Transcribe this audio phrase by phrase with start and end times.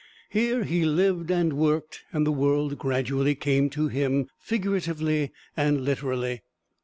[0.29, 6.41] Here he lived and worked, and the world gradually came to him, figuratively and literally.